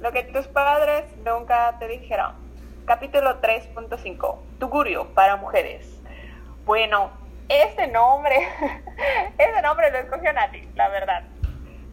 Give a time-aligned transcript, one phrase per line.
[0.00, 2.32] Lo que tus padres nunca te dijeron.
[2.86, 4.38] Capítulo 3.5.
[4.58, 5.86] Tugurio para mujeres.
[6.64, 7.10] Bueno,
[7.50, 8.34] este nombre,
[9.38, 11.24] ese nombre lo escogió Nati, la verdad.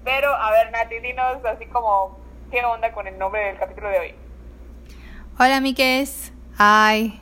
[0.06, 2.18] Pero, a ver, Nati, dinos así como,
[2.50, 4.16] ¿qué onda con el nombre del capítulo de hoy?
[5.38, 6.32] Hola, Miques.
[6.58, 7.22] Ay,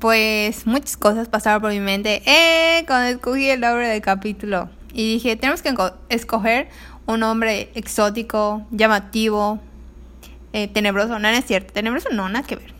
[0.00, 4.70] pues muchas cosas pasaron por mi mente eh, cuando escogí el nombre del capítulo.
[4.92, 5.72] Y dije, tenemos que
[6.08, 6.68] escoger
[7.06, 9.60] un nombre exótico, llamativo,
[10.56, 11.18] eh, tenebroso.
[11.18, 12.72] No, es cierto, tenebroso no, nada que ver.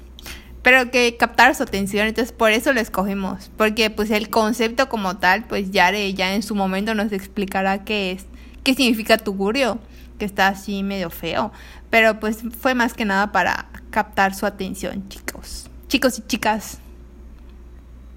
[0.63, 3.51] Pero que captar su atención, entonces por eso lo escogimos.
[3.59, 8.13] Porque pues el concepto como tal, pues Yare ya en su momento nos explicará qué
[8.13, 8.25] es,
[8.65, 9.79] qué significa tugurio,
[10.19, 11.53] que está así medio feo.
[11.91, 15.69] Pero pues fue más que nada para captar su atención, chicos.
[15.89, 16.79] Chicos y chicas.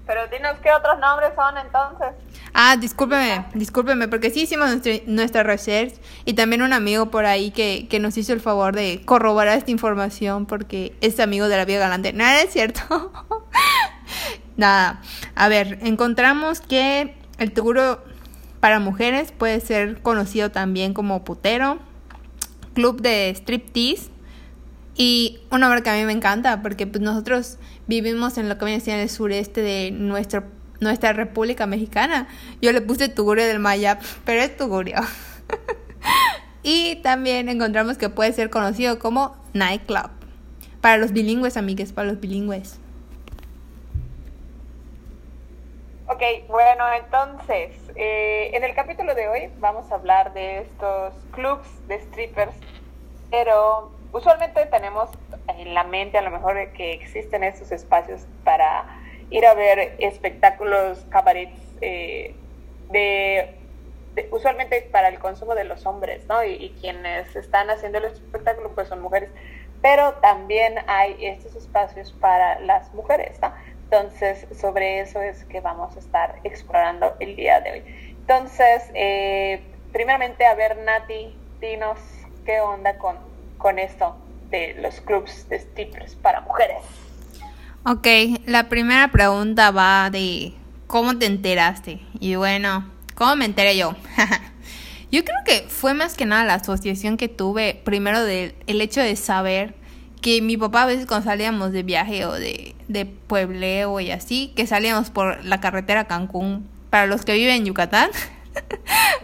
[0.06, 2.08] Pero dinos qué otros nombres son entonces.
[2.52, 4.70] Ah, discúlpeme, discúlpeme, porque sí hicimos
[5.06, 9.02] nuestra, research y también un amigo por ahí que, que, nos hizo el favor de
[9.04, 12.12] corroborar esta información porque es amigo de la vida galante.
[12.12, 13.12] Nada, es cierto.
[14.56, 15.00] Nada.
[15.34, 18.02] A ver, encontramos que el seguro
[18.60, 21.78] para mujeres puede ser conocido también como putero,
[22.74, 24.10] club de striptease
[24.96, 28.66] y una obra que a mí me encanta porque pues nosotros vivimos en lo que
[28.66, 30.44] viene a ser el sureste de nuestro,
[30.80, 32.28] nuestra República Mexicana.
[32.60, 34.96] Yo le puse Tugurio del Maya, pero es Tugurio.
[36.62, 40.10] y también encontramos que puede ser conocido como nightclub.
[40.80, 42.78] Para los bilingües, amigues, para los bilingües.
[46.06, 51.68] Ok, bueno, entonces, eh, en el capítulo de hoy vamos a hablar de estos clubs
[51.86, 52.56] de strippers,
[53.30, 55.08] pero usualmente tenemos
[55.46, 58.99] en la mente a lo mejor que existen estos espacios para
[59.30, 62.34] ir a ver espectáculos, cabarets, eh,
[62.90, 63.54] de,
[64.30, 66.44] usualmente para el consumo de los hombres, ¿no?
[66.44, 69.30] Y, quienes están haciendo el espectáculo pues son mujeres,
[69.82, 73.52] pero también hay estos espacios para las mujeres, ¿no?
[73.84, 77.82] Entonces, sobre eso es que vamos a estar explorando el día de hoy.
[78.20, 79.60] Entonces, eh,
[79.92, 81.98] primeramente, a ver, Nati, dinos
[82.44, 83.30] qué onda con
[83.60, 84.16] con esto
[84.50, 86.82] de los clubs de strippers para mujeres.
[87.82, 88.06] Ok,
[88.44, 90.52] la primera pregunta va de
[90.86, 91.98] ¿cómo te enteraste?
[92.20, 93.96] Y bueno, ¿cómo me enteré yo?
[95.10, 99.00] yo creo que fue más que nada la asociación que tuve primero del el hecho
[99.00, 99.74] de saber
[100.20, 104.52] que mi papá a veces cuando salíamos de viaje o de, de puebleo y así,
[104.54, 108.10] que salíamos por la carretera Cancún, para los que viven en Yucatán,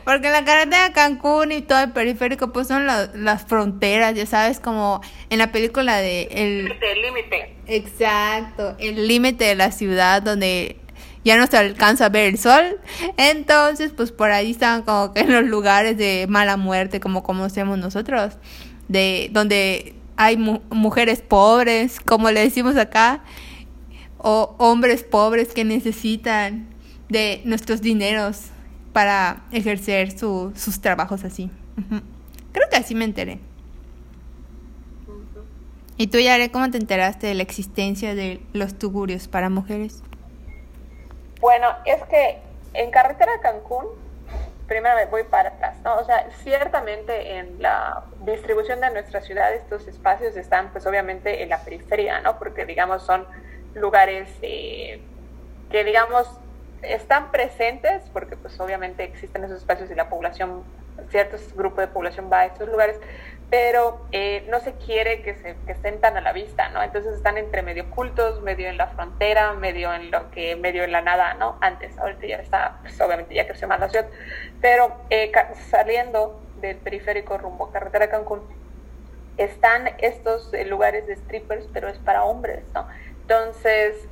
[0.05, 4.61] Porque la carretera de Cancún y todo el periférico, pues son las fronteras, ya sabes,
[4.61, 5.01] como
[5.31, 6.65] en la película de El
[7.03, 7.57] límite.
[7.67, 10.77] Exacto, el límite de la ciudad donde
[11.25, 12.79] ya no se alcanza a ver el sol.
[13.17, 17.77] Entonces, pues por ahí estaban como que en los lugares de mala muerte, como conocemos
[17.77, 18.39] nosotros,
[18.87, 23.25] de donde hay mujeres pobres, como le decimos acá,
[24.19, 26.69] o hombres pobres que necesitan
[27.09, 28.51] de nuestros dineros
[28.97, 31.51] para ejercer sus trabajos así.
[32.53, 33.41] Creo que así me enteré.
[35.99, 40.03] ¿Y tú, Yare, cómo te enteraste de la existencia de los tugurios para mujeres?
[41.43, 42.39] Bueno, es que
[42.73, 43.85] en carretera de Cancún,
[44.67, 45.97] primero me voy para atrás, ¿no?
[45.97, 51.51] O sea, ciertamente en la distribución de nuestra ciudad estos espacios están, pues obviamente en
[51.51, 52.39] la periferia, ¿no?
[52.39, 53.27] Porque, digamos, son
[53.75, 55.03] lugares eh,
[55.71, 56.27] que, digamos,
[56.83, 60.65] están presentes porque pues obviamente existen esos espacios y la población,
[61.11, 62.99] ciertos grupos de población va a estos lugares,
[63.51, 66.83] pero eh, no se quiere que, se, que estén tan a la vista, ¿no?
[66.83, 70.93] Entonces están entre medio ocultos, medio en la frontera, medio en lo que, medio en
[70.93, 71.57] la nada, ¿no?
[71.61, 74.07] Antes, ahorita ya está, pues obviamente ya creció más la ciudad,
[74.61, 75.31] pero eh,
[75.71, 78.43] saliendo del periférico rumbo carretera Cancún,
[79.37, 82.89] están estos eh, lugares de strippers, pero es para hombres, ¿no?
[83.23, 84.09] Entonces,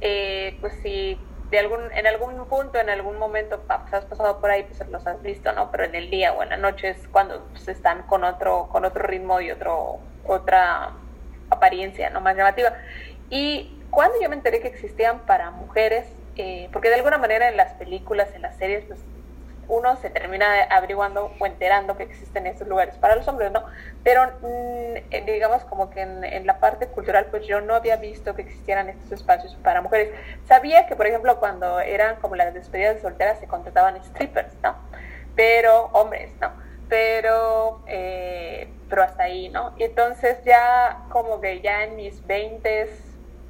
[0.61, 1.19] pues si
[1.59, 5.21] algún, en algún punto, en algún momento pues, has pasado por ahí, pues los has
[5.23, 5.71] visto, ¿no?
[5.71, 8.85] Pero en el día o en la noche es cuando pues, están con otro, con
[8.85, 10.93] otro ritmo y otro, otra
[11.51, 12.21] apariencia, ¿no?
[12.21, 12.75] Más llamativa.
[13.31, 16.07] Y cuando yo me enteré que existían para mujeres,
[16.37, 19.01] eh, porque de alguna manera en las películas, en las series, pues
[19.69, 23.65] uno se termina averiguando o enterando que existen estos lugares para los hombres, ¿no?
[24.03, 28.35] Pero mm, eh, digamos como que en, la parte cultural, pues yo no había visto
[28.35, 30.11] que existieran estos espacios para mujeres.
[30.47, 34.77] Sabía que, por ejemplo, cuando eran como las despedidas de solteras se contrataban strippers, ¿no?
[35.37, 36.53] Pero hombres, ¿no?
[36.89, 39.75] Pero, eh, pero hasta ahí, ¿no?
[39.79, 42.89] Y entonces ya como que ya en mis 20,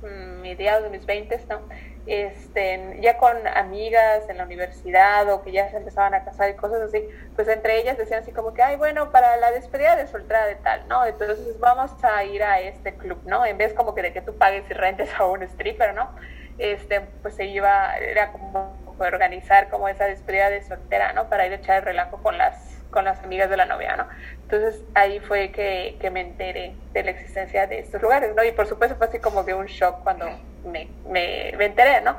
[0.03, 1.61] mm, mediados de mis 20, ¿no?
[2.07, 6.55] Este, ya con amigas en la universidad o que ya se empezaban a casar y
[6.55, 7.03] cosas así,
[7.35, 10.57] pues entre ellas decían así como que, ay, bueno, para la despedida de soltera de
[10.57, 11.05] tal, ¿no?
[11.07, 13.47] Entonces vamos a ir a este club, ¿no?
[13.47, 16.11] En vez como que de que tú pagues y rentes a un stripper, ¿no?
[16.59, 21.29] Este, pues se iba, era como organizar como esa despedida de soltera, ¿no?
[21.29, 24.07] Para ir a echar el relajo con las con las amigas de la novia, ¿no?
[24.43, 28.45] Entonces ahí fue que, que me enteré de la existencia de estos lugares, ¿no?
[28.45, 30.27] Y por supuesto fue así como que un shock cuando
[30.65, 32.17] me, me, me enteré, ¿no?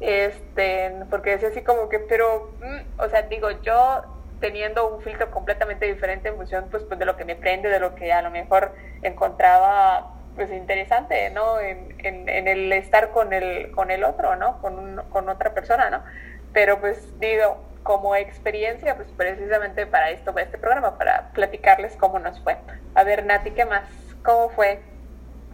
[0.00, 4.02] Este, porque decía así como que, pero, mm, o sea, digo, yo
[4.38, 7.80] teniendo un filtro completamente diferente en función pues, pues, de lo que me prende, de
[7.80, 8.72] lo que a lo mejor
[9.02, 11.58] encontraba pues interesante, ¿no?
[11.58, 14.60] En, en, en el estar con el, con el otro, ¿no?
[14.60, 16.04] Con, un, con otra persona, ¿no?
[16.52, 22.18] Pero pues digo, como experiencia, pues precisamente para esto, para este programa, para platicarles cómo
[22.18, 22.58] nos fue.
[22.94, 23.84] A ver, Nati, ¿qué más?
[24.22, 24.82] ¿Cómo fue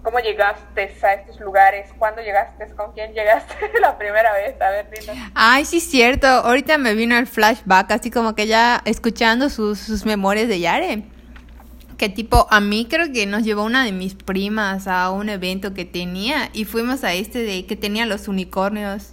[0.03, 1.91] ¿Cómo llegaste a estos lugares?
[1.97, 2.67] ¿Cuándo llegaste?
[2.75, 4.61] ¿Con quién llegaste la primera vez?
[4.61, 5.17] A ver, dinos.
[5.33, 6.27] Ay, sí, cierto.
[6.27, 11.05] Ahorita me vino el flashback, así como que ya escuchando sus, sus memorias de Yare.
[11.97, 15.73] Que tipo, a mí creo que nos llevó una de mis primas a un evento
[15.73, 19.13] que tenía y fuimos a este de que tenía los unicornios.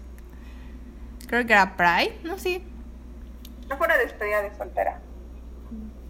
[1.27, 2.63] Creo que era Pride, no sé.
[3.71, 4.99] No fue una despedida de soltera.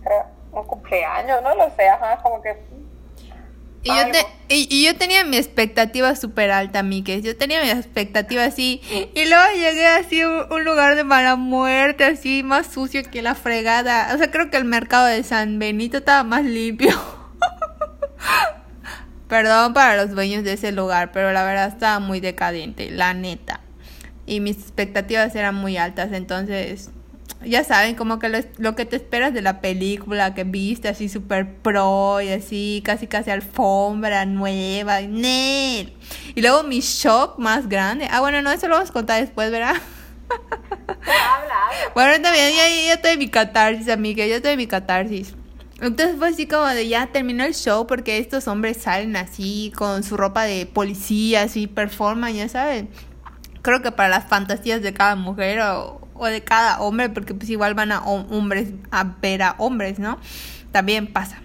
[0.04, 2.58] Era un cumpleaños, no lo sé, ajá, como que
[3.84, 7.24] y yo, te, y, yo tenía mi expectativa súper alta, Mike.
[7.24, 8.80] Yo tenía mi expectativa así.
[9.16, 13.34] Y luego llegué así a un, lugar de mala muerte, así más sucio que la
[13.34, 14.13] fregada.
[14.13, 16.92] O sea, creo que el mercado de San Benito estaba más limpio.
[19.28, 23.62] Perdón para los dueños de ese lugar, pero la verdad estaba muy decadente, la neta.
[24.28, 26.92] Y mis expectativas eran muy altas, entonces
[27.45, 31.55] ya saben, como que lo, que te esperas de la película que viste así súper
[31.55, 35.93] pro y así, casi casi alfombra nueva, ¡Nel!
[36.35, 38.07] Y luego mi shock más grande.
[38.11, 39.75] Ah, bueno, no, eso lo vamos a contar después, ¿verdad?
[40.29, 41.55] habla, habla.
[41.93, 45.33] Bueno, también ya, ya estoy en mi catarsis, amiga, ya estoy en mi catarsis.
[45.81, 50.03] Entonces fue así como de ya terminó el show porque estos hombres salen así con
[50.03, 52.89] su ropa de policía, así performan, ya saben.
[53.63, 57.50] Creo que para las fantasías de cada mujer o, o de cada hombre, porque pues
[57.50, 60.19] igual van a hombres a ver a hombres, ¿no?
[60.71, 61.41] También pasa.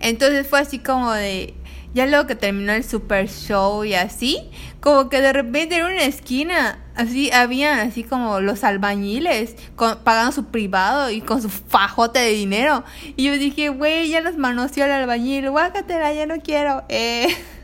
[0.00, 1.54] Entonces fue así como de,
[1.92, 4.48] ya luego que terminó el super show y así,
[4.80, 9.56] como que de repente en una esquina, así habían así como los albañiles
[10.04, 12.84] pagando su privado y con su fajote de dinero.
[13.14, 16.82] Y yo dije, güey, ya nos manoseó el albañil, guácatela, ya no quiero.
[16.88, 17.28] Eh.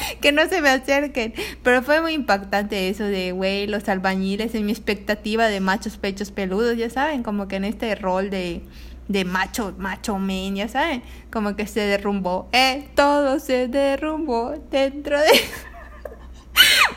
[0.20, 1.34] que no se me acerquen.
[1.62, 6.30] Pero fue muy impactante eso de, güey, los albañiles en mi expectativa de machos pechos
[6.30, 8.62] peludos, ya saben, como que en este rol de,
[9.08, 11.02] de macho, macho men, ya saben,
[11.32, 12.48] como que se derrumbó.
[12.52, 15.28] Eh, todo se derrumbó dentro de...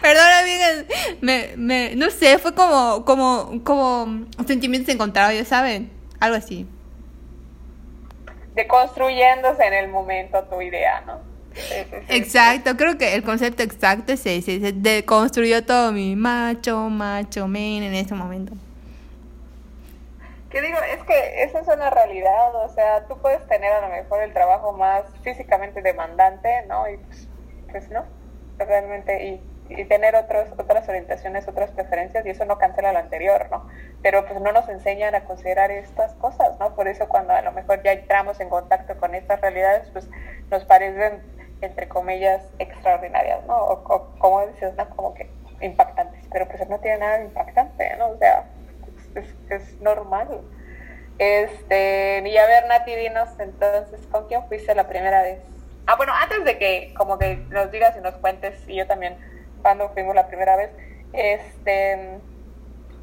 [0.02, 0.86] Perdón, amigas,
[1.22, 5.90] me, me, no sé, fue como, como, como sentimientos encontrados, ya saben,
[6.20, 6.68] algo así.
[8.56, 11.33] Deconstruyéndose en el momento tu idea, ¿no?
[12.10, 17.84] Exacto, creo que el concepto exacto es ese, se deconstruyó todo mi macho, macho, men
[17.84, 18.54] en ese momento.
[20.50, 23.90] Que digo, es que esa es una realidad, o sea, tú puedes tener a lo
[23.90, 26.88] mejor el trabajo más físicamente demandante, ¿no?
[26.88, 27.28] Y pues,
[27.72, 28.06] pues no,
[28.60, 33.48] realmente, y, y tener otros, otras orientaciones, otras preferencias, y eso no cancela lo anterior,
[33.50, 33.68] ¿no?
[34.04, 36.76] Pero pues no nos enseñan a considerar estas cosas, ¿no?
[36.76, 40.08] Por eso cuando a lo mejor ya entramos en contacto con estas realidades, pues
[40.52, 41.22] nos parecen
[41.66, 43.58] entre comillas, extraordinarias, ¿no?
[43.58, 43.84] O,
[44.20, 44.90] como dices, ¿no?
[44.96, 45.30] Como que
[45.62, 48.10] impactantes, pero pues no tiene nada de impactante, ¿no?
[48.10, 48.46] O sea,
[49.50, 50.42] es, normal.
[51.20, 55.40] Este, y a ver, Nati, dinos entonces, ¿con quién fuiste la primera vez?
[55.86, 59.18] Ah, bueno, antes de que como que nos digas y nos cuentes, y yo también,
[59.62, 60.72] cuando fuimos la primera vez,
[61.14, 62.20] este,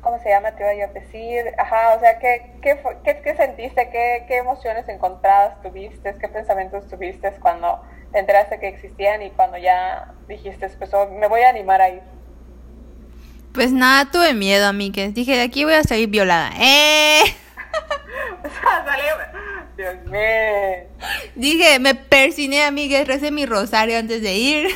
[0.01, 0.53] ¿cómo se llama?
[0.53, 3.91] Te iba a decir, ajá, o sea, ¿qué, qué, qué, qué sentiste?
[3.91, 6.15] ¿Qué, ¿Qué emociones encontradas tuviste?
[6.17, 11.29] ¿Qué pensamientos tuviste cuando te enteraste que existían y cuando ya dijiste, pues oh, me
[11.29, 12.03] voy a animar a ir?
[13.53, 15.13] Pues nada, tuve miedo, amigues.
[15.15, 16.53] Dije, de aquí voy a salir violada.
[16.61, 17.23] ¡Eh!
[18.45, 18.87] o sea.
[19.77, 20.89] Dios mío.
[21.35, 24.69] Dije, me persiné, amigues, recé mi rosario antes de ir.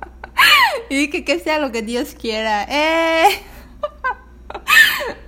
[0.90, 2.64] y dije, que sea lo que Dios quiera.
[2.68, 3.28] ¡Eh!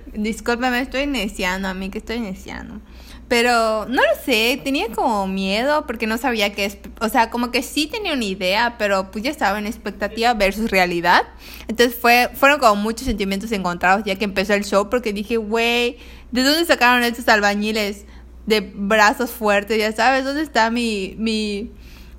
[0.13, 2.81] Discúlpame, estoy iniciando, a mí que estoy iniciando.
[3.29, 6.79] Pero no lo sé, tenía como miedo porque no sabía qué es.
[6.99, 10.71] O sea, como que sí tenía una idea, pero pues ya estaba en expectativa versus
[10.71, 11.27] realidad.
[11.67, 15.97] Entonces fue, fueron como muchos sentimientos encontrados ya que empezó el show porque dije, güey,
[16.31, 18.05] ¿de dónde sacaron estos albañiles
[18.47, 19.77] de brazos fuertes?
[19.77, 21.69] Ya sabes, ¿dónde está mi, mi,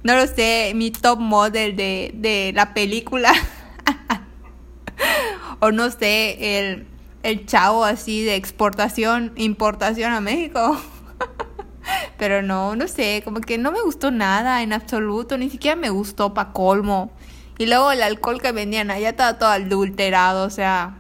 [0.05, 3.33] no lo sé, mi top model de, de la película?
[5.59, 6.87] o no sé, el,
[7.25, 10.81] el chavo así de exportación, importación a México.
[12.18, 15.90] Pero no, no sé, como que no me gustó nada en absoluto, ni siquiera me
[15.90, 17.11] gustó pa' colmo.
[17.59, 20.97] Y luego el alcohol que vendían allá estaba todo adulterado, o sea,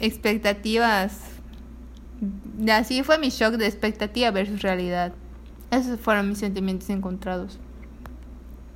[0.00, 1.20] expectativas.
[2.70, 5.12] Así fue mi shock de expectativa versus realidad.
[5.70, 7.58] Esos fueron mis sentimientos encontrados.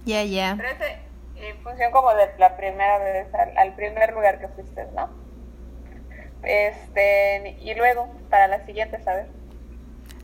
[0.05, 0.55] Ya, ya.
[0.57, 0.99] Pero ese,
[1.37, 5.09] en función como de la primera vez, al, al primer lugar que fuiste, ¿no?
[6.43, 9.27] Este, y luego, para la siguiente, ¿sabes?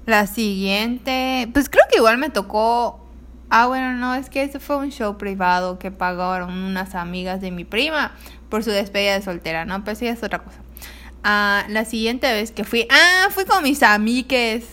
[0.07, 3.01] La siguiente, pues creo que igual me tocó.
[3.51, 7.51] Ah, bueno, no, es que ese fue un show privado que pagaron unas amigas de
[7.51, 8.13] mi prima
[8.51, 9.83] por su despedida de soltera, ¿no?
[9.85, 10.59] Pues sí, es otra cosa.
[11.23, 14.67] Ah, la siguiente vez que fui, ah, fui con mis amigues,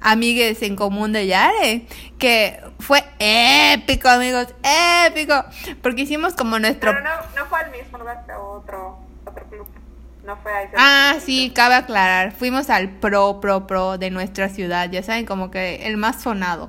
[0.00, 1.86] amigues en común de Yare,
[2.18, 4.54] que fue épico, amigos,
[5.06, 5.44] épico,
[5.82, 6.92] porque hicimos como nuestro...
[6.92, 8.87] Pero no, no fue al mismo lugar otro.
[10.28, 10.66] No fue ahí.
[10.76, 12.32] Ah, sí, cabe aclarar.
[12.32, 14.90] Fuimos al pro, pro, pro de nuestra ciudad.
[14.90, 16.68] Ya saben, como que el más sonado.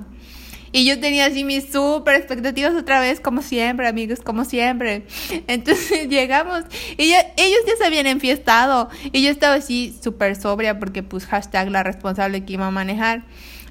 [0.72, 5.04] Y yo tenía así mis súper expectativas otra vez, como siempre, amigos, como siempre.
[5.46, 6.64] Entonces llegamos
[6.96, 8.88] y ellos ya se habían enfiestado.
[9.12, 13.24] Y yo estaba así súper sobria porque pues hashtag la responsable que iba a manejar.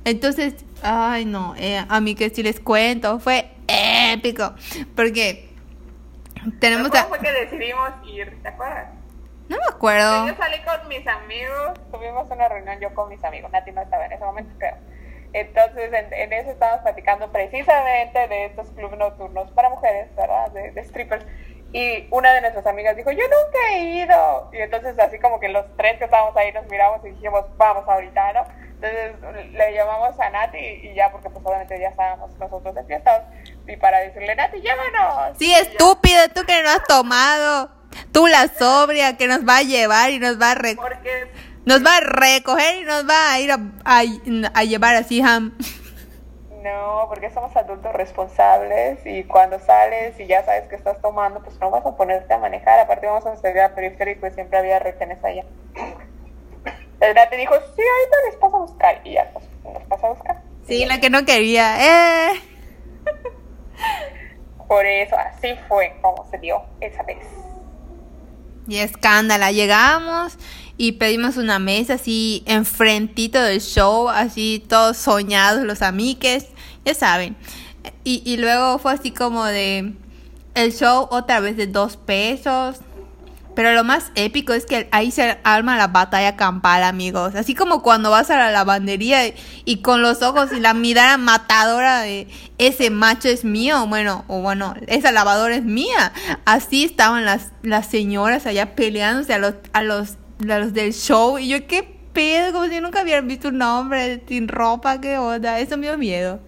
[0.06, 0.54] Entonces,
[0.84, 4.54] ay no, eh, a mí que si les cuento, fue épico.
[4.96, 5.50] Porque
[6.60, 6.90] tenemos...
[6.90, 8.38] ¿Cómo fue que decidimos ir?
[8.44, 8.99] ¿Te acuerdas?
[9.50, 10.28] No me acuerdo.
[10.28, 14.06] Yo salí con mis amigos, tuvimos una reunión yo con mis amigos, Nati no estaba
[14.06, 14.78] en ese momento, creo.
[15.34, 20.52] Entonces, en, en eso estábamos platicando precisamente de estos clubes nocturnos para mujeres, ¿verdad?
[20.52, 21.26] De, de, strippers.
[21.72, 24.50] Y una de nuestras amigas dijo, yo nunca he ido.
[24.54, 27.88] Y entonces, así como que los tres que estábamos ahí nos miramos y dijimos, vamos
[27.88, 28.44] ahorita, ¿no?
[28.82, 33.24] Entonces, le llamamos a Nati y ya, porque pues obviamente ya estábamos nosotros enfiestados.
[33.68, 35.38] Y para decirle, Nati, llámanos.
[35.38, 37.79] Sí, estúpida, tú que no has tomado.
[38.12, 40.78] Tú la sobria que nos va a llevar y nos va a re
[41.66, 44.02] nos va a recoger y nos va a ir a, a,
[44.54, 45.56] a llevar así ham.
[46.64, 51.58] No, porque somos adultos responsables y cuando sales y ya sabes que estás tomando, pues
[51.60, 52.80] no vas a ponerte a manejar.
[52.80, 55.46] Aparte vamos a salir a periférico y siempre había retenes allá.
[57.00, 60.10] El te dijo, sí, ahorita les paso a buscar y ya, pues nos pasa a
[60.10, 60.42] buscar.
[60.68, 62.32] Sí, la que no quería.
[62.34, 62.42] Eh.
[64.68, 67.26] Por eso, así fue como se dio esa vez.
[68.70, 70.34] Y escándala, llegamos
[70.78, 76.46] y pedimos una mesa así enfrentito del show, así todos soñados los amigues,
[76.86, 77.36] ya saben.
[78.04, 79.94] Y, y luego fue así como de
[80.54, 82.78] el show otra vez de dos pesos.
[83.60, 87.36] Pero lo más épico es que ahí se arma la batalla campal, amigos.
[87.36, 89.20] Así como cuando vas a la lavandería
[89.66, 94.40] y, con los ojos y la mirada matadora de ese macho es mío, bueno, o
[94.40, 96.14] bueno, esa lavadora es mía.
[96.46, 100.12] Así estaban las, las señoras allá peleándose a los, a los,
[100.50, 101.38] a los del show.
[101.38, 102.54] Y yo, ¿qué pedo?
[102.54, 105.60] Como si nunca hubieran visto un hombre sin ropa, qué onda.
[105.60, 106.40] Eso me dio miedo.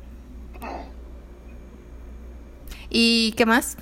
[2.94, 3.78] ¿Y qué más?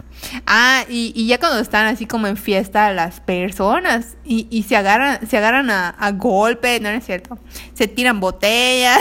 [0.45, 4.75] Ah, y, y, ya cuando están así como en fiesta las personas y, y se
[4.75, 7.39] agarran, se agarran a, a golpe, no, es cierto,
[7.73, 8.99] se tiran botellas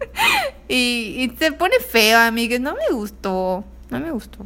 [0.68, 4.44] y, y, se pone feo, amigos, no me gustó, no me gustó.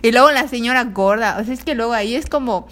[0.00, 2.68] Y luego la señora gorda, o sea, es que luego ahí es como,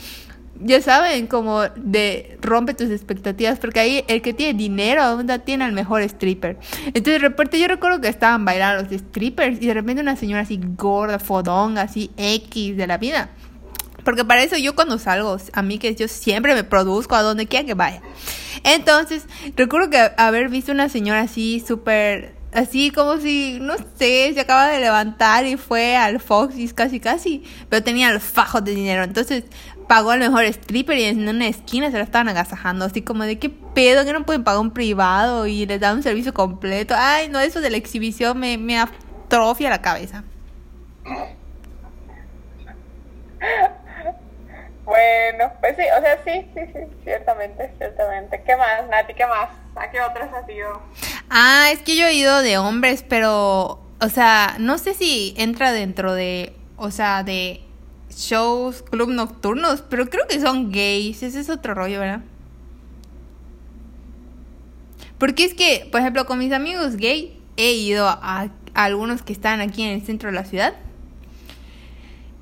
[0.61, 5.65] ya saben, como de rompe tus expectativas, porque ahí el que tiene dinero onda, tiene
[5.65, 6.59] al mejor stripper.
[6.87, 10.43] Entonces de repente yo recuerdo que estaban bailando los strippers y de repente una señora
[10.43, 13.31] así gorda, fodonga, así X de la vida.
[14.05, 17.47] Porque para eso yo cuando salgo, a mí que yo siempre me produzco a donde
[17.47, 18.01] quiera que vaya.
[18.65, 24.41] Entonces, recuerdo que haber visto una señora así súper así como si, no sé, se
[24.41, 29.05] acaba de levantar y fue al Foxys casi casi, pero tenía el fajo de dinero.
[29.05, 29.45] Entonces
[29.89, 33.39] pagó al mejor stripper y en una esquina se lo estaban agasajando, así como de
[33.39, 36.95] qué pedo, que no pueden pagar un privado y les dan un servicio completo.
[36.97, 40.23] Ay, no, eso de la exhibición me, me atrofia la cabeza.
[44.85, 48.43] Bueno, pues sí, o sea, sí, sí, sí, ciertamente, ciertamente.
[48.43, 49.15] ¿Qué más, Nati?
[49.15, 49.51] ¿Qué más?
[49.77, 50.81] ¿A qué otras has ido?
[51.29, 55.73] Ah, es que yo he ido de hombres, pero, o sea, no sé si entra
[55.73, 57.68] dentro de, o sea, de
[58.15, 62.23] shows, club nocturnos, pero creo que son gays, ese es otro rollo, ¿verdad?
[65.19, 69.61] Porque es que, por ejemplo, con mis amigos gay he ido a, algunos que están
[69.61, 70.75] aquí en el centro de la ciudad.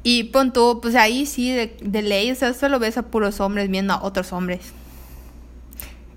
[0.03, 3.69] Y pon pues ahí sí, de, de ley, o sea, solo ves a puros hombres
[3.71, 4.73] viendo a otros hombres.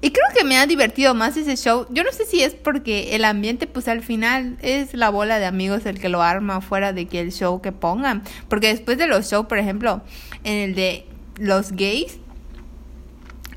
[0.01, 1.85] Y creo que me ha divertido más ese show.
[1.89, 5.45] Yo no sé si es porque el ambiente, pues al final es la bola de
[5.45, 8.23] amigos el que lo arma fuera de que el show que pongan.
[8.47, 10.01] Porque después de los shows, por ejemplo,
[10.43, 11.05] en el de
[11.37, 12.19] los gays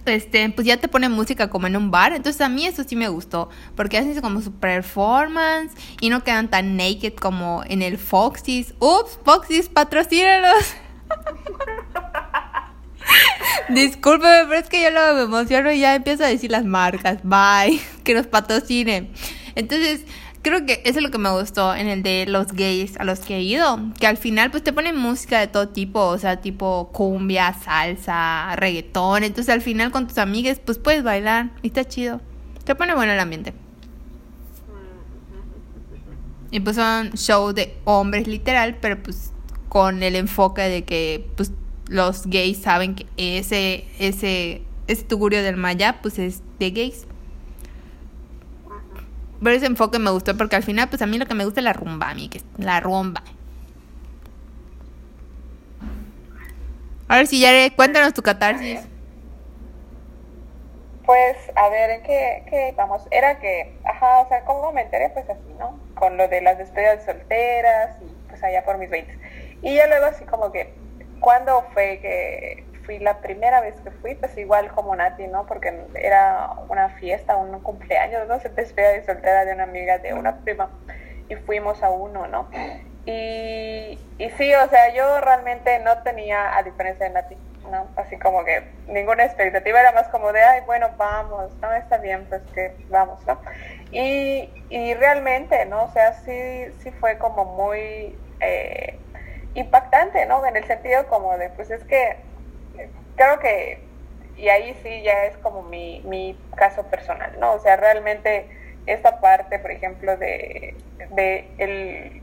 [0.04, 2.12] este, pues ya te ponen música como en un bar.
[2.12, 3.48] Entonces a mí eso sí me gustó.
[3.76, 8.74] Porque hacen como su performance y no quedan tan naked como en el Foxys.
[8.78, 10.74] Ups, Foxys, patrocínalos.
[13.68, 17.18] Discúlpeme, pero es que yo luego me emociono y ya empiezo a decir las marcas.
[17.22, 19.10] Bye, que nos patrocinen.
[19.54, 20.02] Entonces,
[20.42, 23.20] creo que eso es lo que me gustó en el de los gays a los
[23.20, 26.40] que he ido, que al final pues te ponen música de todo tipo, o sea,
[26.40, 31.84] tipo cumbia, salsa, reggaetón, entonces al final con tus amigas pues puedes bailar y está
[31.84, 32.20] chido,
[32.64, 33.54] te pone bueno el ambiente.
[36.50, 39.32] Y pues son show de hombres literal, pero pues
[39.70, 41.50] con el enfoque de que pues
[41.92, 47.06] los gays saben que ese ese ese tugurio del Maya pues es de gays
[49.42, 51.60] pero ese enfoque me gustó porque al final, pues a mí lo que me gusta
[51.60, 53.22] es la rumba, a mí, que es la rumba.
[57.08, 58.80] A ver si ya cuéntanos tu catarsis.
[61.04, 63.02] Pues, a ver, ¿en qué, qué vamos?
[63.10, 65.10] Era que, ajá, o sea, ¿cómo me enteré?
[65.10, 65.76] Pues así, ¿no?
[65.96, 69.18] Con lo de las despedidas solteras y pues allá por mis 20.
[69.62, 70.72] Y ya luego así como que,
[71.22, 75.46] ¿cuándo fue que fui la primera vez que fui, pues igual como Nati, ¿no?
[75.46, 78.38] Porque era una fiesta, un cumpleaños, ¿no?
[78.40, 80.68] Se despedía de soltera de una amiga de una prima
[81.28, 82.48] y fuimos a uno, ¿no?
[83.06, 87.36] Y, y sí, o sea, yo realmente no tenía, a diferencia de Nati,
[87.70, 87.86] ¿no?
[87.96, 91.72] Así como que ninguna expectativa, era más como de, ay, bueno, vamos, ¿no?
[91.72, 93.40] Está bien, pues que vamos, ¿no?
[93.92, 95.84] Y, y realmente, ¿no?
[95.84, 98.98] O sea, sí, sí fue como muy eh,
[99.54, 100.44] impactante, ¿no?
[100.46, 102.16] En el sentido como de, pues es que
[103.16, 103.80] creo que,
[104.36, 107.52] y ahí sí ya es como mi, mi caso personal, ¿no?
[107.52, 108.48] O sea, realmente
[108.86, 110.76] esta parte, por ejemplo, de,
[111.10, 112.22] de el,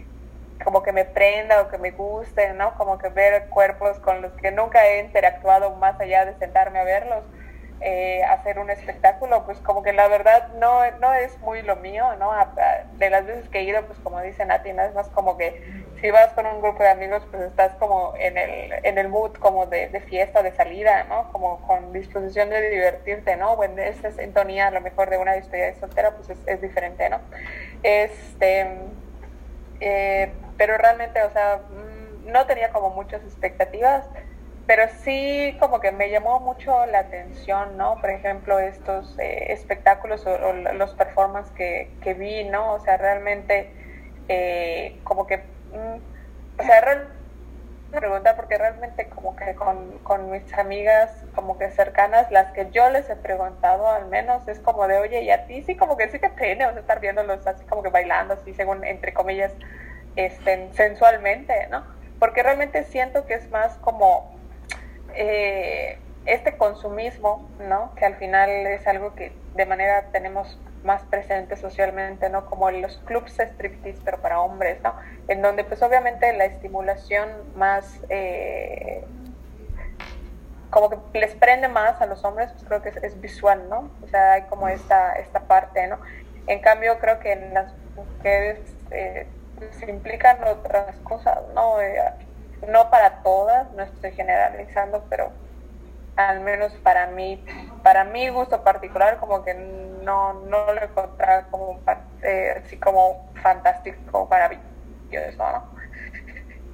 [0.64, 2.74] como que me prenda o que me guste, ¿no?
[2.76, 6.84] Como que ver cuerpos con los que nunca he interactuado más allá de sentarme a
[6.84, 7.24] verlos,
[7.82, 12.06] eh, hacer un espectáculo, pues como que la verdad no, no es muy lo mío,
[12.20, 12.32] ¿no?
[12.98, 14.84] De las veces que he ido, pues como dice Nati, ¿no?
[14.84, 15.64] es más como que
[16.02, 19.34] si vas con un grupo de amigos, pues estás como en el, en el mood
[19.34, 21.32] como de, de fiesta, de salida, ¿no?
[21.32, 23.56] Como con disposición de divertirte, ¿no?
[23.56, 27.20] Bueno, esa sintonía a lo mejor de una despedida de soltera, pues es, diferente, ¿no?
[27.84, 28.68] Este,
[29.80, 34.06] eh, pero realmente, o sea, mm, no tenía como muchas expectativas
[34.70, 37.96] pero sí como que me llamó mucho la atención, ¿no?
[38.00, 42.74] Por ejemplo, estos eh, espectáculos o, los performances que, que, vi, ¿no?
[42.74, 43.72] O sea, realmente
[44.28, 45.42] eh, como que,
[45.74, 47.20] o sea, realmente
[47.92, 52.90] pregunta porque realmente como que con, con, mis amigas como que cercanas, las que yo
[52.90, 56.10] les he preguntado al menos, es como de, oye, y a ti sí como que
[56.10, 59.52] sí te pene, o sea, estar viéndolos así como que bailando, así según, entre comillas,
[60.16, 61.84] este, sensualmente, ¿no?
[62.20, 64.36] Porque realmente siento que es más como
[65.16, 67.94] eh, este consumismo, ¿no?
[67.96, 72.46] Que al final es algo que de manera tenemos más presente socialmente, ¿no?
[72.46, 74.94] Como los clubs striptease, pero para hombres, ¿no?
[75.28, 78.00] En donde pues obviamente la estimulación más...
[78.10, 79.04] Eh,
[80.70, 83.90] como que les prende más a los hombres, pues creo que es, visual, ¿no?
[84.04, 85.98] O sea, hay como esta, esta parte, ¿no?
[86.46, 88.60] En cambio, creo que en las mujeres
[88.92, 89.26] eh,
[89.72, 91.82] se implican otras cosas, ¿no?
[91.82, 92.00] Eh,
[92.68, 95.32] no para todas, no estoy generalizando, pero
[96.16, 97.44] al menos para mí,
[97.82, 99.54] para mi gusto particular, como que
[100.10, 101.80] no, no lo encontraba como
[102.24, 105.80] eh, así como fantástico, maravilloso, ¿no?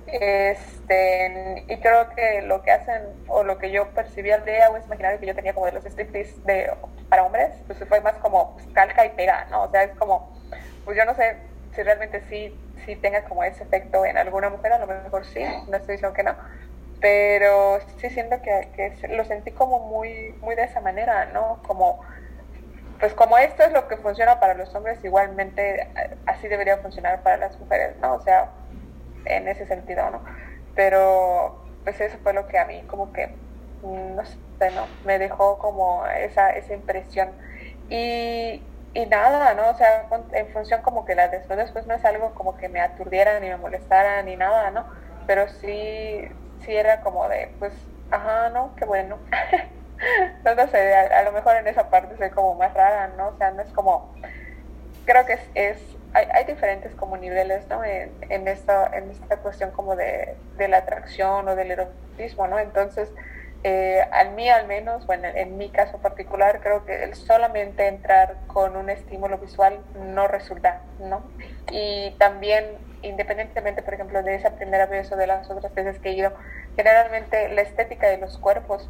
[0.07, 4.85] Este, y creo que lo que hacen, o lo que yo percibí al o es
[4.85, 6.71] imaginar que yo tenía como de los striptease de,
[7.09, 9.63] para hombres, pues fue más como pues, calca y pega, ¿no?
[9.63, 10.31] O sea, es como,
[10.85, 11.37] pues yo no sé
[11.73, 15.43] si realmente sí si tenga como ese efecto en alguna mujer, a lo mejor sí,
[15.67, 16.35] no estoy diciendo que no,
[17.01, 21.59] pero sí siento que, lo sentí como muy, muy de esa manera, ¿no?
[21.65, 21.99] Como,
[22.99, 27.21] pues como esto es lo que funciona para los hombres, igualmente eh, así debería funcionar
[27.21, 28.15] para las mujeres, ¿no?
[28.15, 28.49] O sea,
[29.25, 30.23] en ese sentido, ¿no?
[30.75, 33.29] Pero pues eso fue lo que a mí como que,
[33.83, 34.37] no sé,
[34.71, 34.87] ¿no?
[35.05, 37.29] Me dejó como esa, esa impresión.
[37.89, 39.69] Y, y nada, ¿no?
[39.69, 42.81] O sea, en función como que la después, después no es algo como que me
[42.81, 44.85] aturdiera ni me molestara ni nada, ¿no?
[45.27, 46.27] Pero sí,
[46.61, 47.73] sí era como de, pues,
[48.11, 48.75] ajá, ¿no?
[48.75, 49.17] Qué bueno.
[50.43, 53.29] no, sé, a, lo mejor en esa parte soy como más rara, ¿no?
[53.29, 54.13] O sea, no es como,
[55.05, 55.77] creo que es, es
[56.13, 57.83] hay, hay, diferentes como niveles, ¿no?
[57.83, 62.59] En, en, esta, en esta cuestión como de, de la atracción o del erotismo, ¿no?
[62.59, 63.11] Entonces,
[63.63, 68.35] eh, al mí al menos, bueno, en mi caso particular, creo que el solamente entrar
[68.47, 71.23] con un estímulo visual no resulta, ¿no?
[71.71, 76.09] Y también independientemente, por ejemplo, de esa primera vez o de las otras veces que
[76.09, 76.33] he ido,
[76.75, 78.89] generalmente la estética de los cuerpos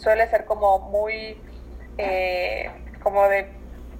[0.00, 1.40] suele ser como muy,
[1.98, 2.70] eh,
[3.02, 3.50] como de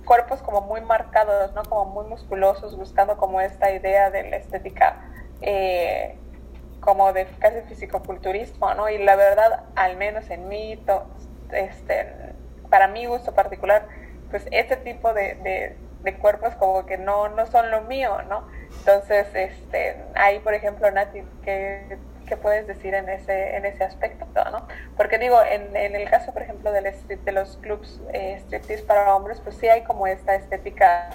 [0.05, 1.63] cuerpos como muy marcados, ¿no?
[1.65, 5.05] Como muy musculosos, buscando como esta idea de la estética
[5.41, 6.17] eh,
[6.81, 8.89] como de casi fisicoculturismo, ¿no?
[8.89, 10.83] Y la verdad, al menos en mí,
[11.53, 12.13] este,
[12.71, 13.87] para mi gusto particular,
[14.31, 18.49] pues este tipo de, de, cuerpos como que no, no son lo mío, ¿no?
[18.79, 21.99] Entonces, este, ahí, por ejemplo, Nati, ¿qué,
[22.31, 24.67] ¿qué, puedes decir en ese, en ese aspecto, ¿no?
[24.97, 26.85] Porque digo, en, en el caso, por ejemplo, del
[27.25, 31.11] de los clubs eh, striptease para hombres, pues sí hay como esta estética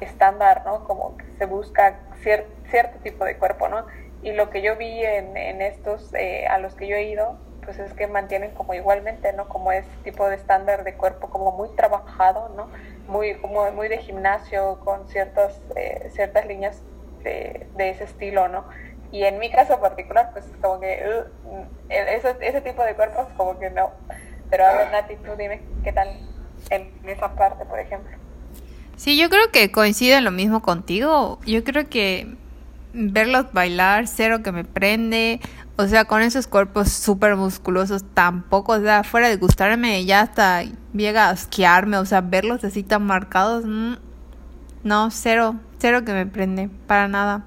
[0.00, 0.84] estándar, ¿no?
[0.84, 3.86] Como que se busca cierto tipo de cuerpo, ¿no?
[4.22, 7.38] Y lo que yo vi en, en estos eh, a los que yo he ido,
[7.64, 9.48] pues es que mantienen como igualmente, ¿no?
[9.48, 12.68] Como ese tipo de estándar de cuerpo como muy trabajado, ¿no?
[13.08, 16.82] Muy, como muy de gimnasio, con ciertas, eh, ciertas líneas
[17.22, 18.64] de, de, ese estilo, ¿no?
[19.12, 21.02] Y en mi caso particular, pues como que
[21.44, 23.90] uh, ese, ese tipo de cuerpos como que no.
[24.50, 26.08] Pero a ver, Nati, tú dime qué tal
[26.70, 28.16] en esa parte, por ejemplo.
[28.96, 31.38] Sí, yo creo que coincide en lo mismo contigo.
[31.46, 32.36] Yo creo que
[32.92, 35.40] verlos bailar, cero que me prende.
[35.76, 40.64] O sea, con esos cuerpos súper musculosos tampoco, o sea, fuera de gustarme, ya hasta
[40.92, 43.94] llega a asquearme, o sea, verlos así tan marcados, mm,
[44.84, 47.46] no, cero, cero que me prende, para nada.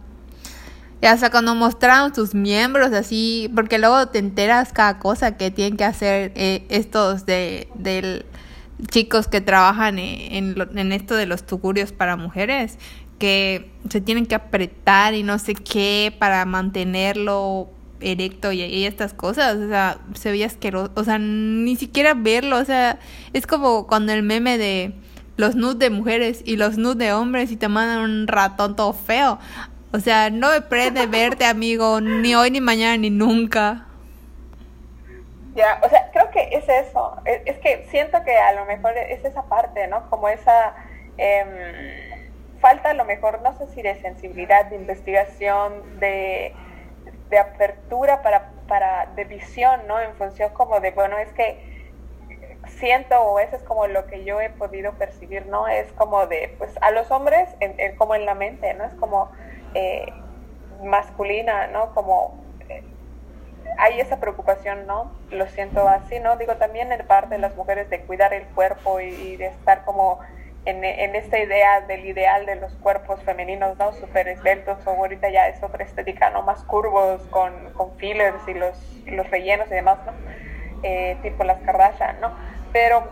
[1.04, 5.76] Y hasta cuando mostraron sus miembros así, porque luego te enteras cada cosa que tienen
[5.76, 8.26] que hacer eh, estos de, del
[8.90, 12.80] chicos que trabajan en, en esto de los tugurios para mujeres
[13.20, 19.58] que se tienen que apretar y no sé qué para mantenerlo erecto y, estas cosas,
[19.58, 22.98] o sea, se veía asqueroso, o sea, ni siquiera verlo, o sea,
[23.34, 24.94] es como cuando el meme de
[25.36, 28.94] los nudes de mujeres y los nudes de hombres y te mandan un ratón todo
[28.94, 29.38] feo,
[29.94, 33.86] o sea, no me prende verte, amigo, ni hoy, ni mañana, ni nunca.
[35.56, 39.24] Ya, o sea, creo que es eso, es, que siento que a lo mejor es
[39.24, 40.10] esa parte, ¿no?
[40.10, 40.74] Como esa...
[41.18, 42.10] Eh,
[42.64, 46.56] falta a lo mejor, no sé si de sensibilidad, de investigación, de,
[47.30, 50.00] de apertura para, para, de visión, ¿no?
[50.00, 51.60] En función como de, bueno, es que
[52.80, 55.68] siento, o eso es como lo que yo he podido percibir, ¿no?
[55.68, 58.86] Es como de, pues a los hombres, en, como en la mente, ¿no?
[58.86, 59.30] Es como
[59.74, 60.12] eh,
[60.84, 61.94] masculina, ¿no?
[61.94, 62.84] Como eh,
[63.78, 65.12] hay esa preocupación, ¿no?
[65.32, 66.38] Lo siento así, ¿no?
[66.38, 70.20] Digo, también en parte de las mujeres de cuidar el cuerpo y de estar como
[70.66, 73.92] en, en, esta idea del ideal de los cuerpos femeninos, ¿no?
[73.94, 76.44] Súper esbeltos, o ahorita ya es otra estética, ¿no?
[76.44, 80.14] Más curvos, con, con fillers y los, los rellenos y demás, ¿no?
[80.84, 82.34] Eh, tipo las Kardashian, ¿no?
[82.72, 83.04] Pero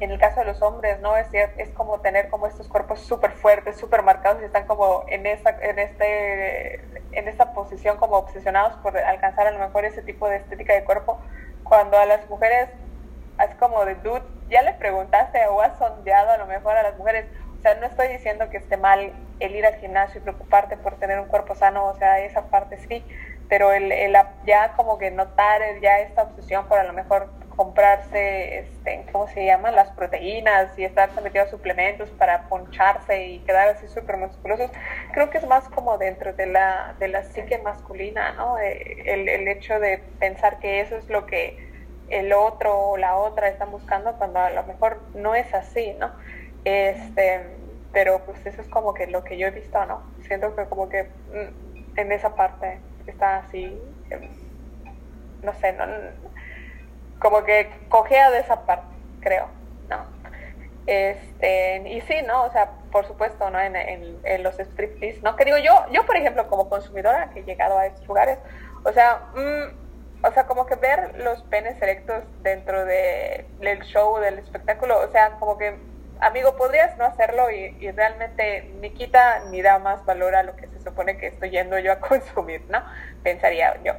[0.00, 1.16] en el caso de los hombres, ¿no?
[1.16, 5.26] Es, es como tener como estos cuerpos súper fuertes, súper marcados y están como en
[5.26, 6.74] esa, en, este,
[7.12, 10.84] en esta posición como obsesionados por alcanzar a lo mejor ese tipo de estética de
[10.84, 11.20] cuerpo,
[11.64, 12.70] cuando a las mujeres
[13.38, 16.96] es como de, dude, ya le preguntaste o has sondeado a lo mejor a las
[16.98, 17.26] mujeres.
[17.58, 20.96] O sea, no estoy diciendo que esté mal el ir al gimnasio y preocuparte por
[20.96, 23.04] tener un cuerpo sano, o sea, esa parte sí,
[23.50, 27.28] pero el, el ya como que notar ya esta obsesión por a lo mejor
[27.60, 29.76] comprarse, este, ¿cómo se llaman?
[29.76, 34.70] Las proteínas y estar sometido a suplementos para poncharse y quedar así súper musculosos,
[35.12, 38.58] creo que es más como dentro de la, de la psique masculina, ¿no?
[38.58, 41.68] Eh, el, el hecho de pensar que eso es lo que
[42.08, 46.12] el otro o la otra están buscando cuando a lo mejor no es así, ¿no?
[46.64, 47.42] Este,
[47.92, 50.02] pero pues eso es como que lo que yo he visto, ¿no?
[50.22, 54.30] Siento que como que mm, en esa parte está así, em,
[55.42, 55.84] no sé, no,
[57.20, 59.46] como que cogea de esa parte, creo,
[59.88, 60.04] ¿no?
[60.86, 62.44] Este, y sí, ¿no?
[62.44, 63.60] O sea, por supuesto, ¿no?
[63.60, 65.36] En, en, los striptease, ¿no?
[65.36, 68.38] Que digo, yo, yo, por ejemplo, como consumidora que he llegado a estos lugares,
[68.84, 74.18] o sea, mmm, o sea, como que ver los penes erectos dentro de, del show,
[74.18, 75.76] del espectáculo, o sea, como que,
[76.20, 80.66] amigo, podrías no hacerlo y, realmente ni quita ni da más valor a lo que
[80.68, 82.82] se supone que estoy yendo yo a consumir, ¿no?
[83.22, 83.94] Pensaría yo.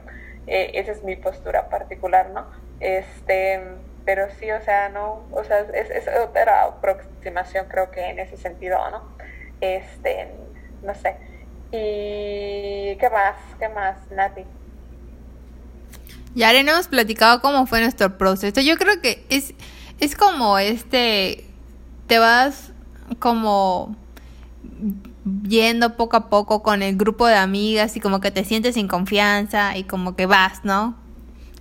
[0.48, 2.48] Eh, esa es mi postura particular, ¿no?
[2.82, 3.62] Este,
[4.06, 8.36] pero sí, o sea, no, o sea, es, es otra aproximación creo que en ese
[8.36, 9.04] sentido, ¿no?
[9.62, 10.28] Este,
[10.84, 11.16] no sé.
[11.72, 13.36] ¿Y qué más?
[13.60, 14.44] ¿Qué más, Nati?
[16.34, 18.62] Ya le hemos platicado cómo fue nuestro proceso.
[18.62, 19.54] Yo creo que es,
[20.00, 21.46] es como este,
[22.08, 22.72] te vas
[23.20, 23.96] como
[25.48, 28.88] yendo poco a poco con el grupo de amigas y como que te sientes sin
[28.88, 30.96] confianza y como que vas, ¿no?